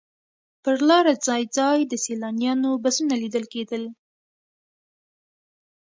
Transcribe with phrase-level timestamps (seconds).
[0.63, 3.83] پر لاره ځای ځای د سیلانیانو بسونه لیدل کېدل.